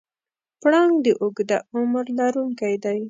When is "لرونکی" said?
2.19-2.73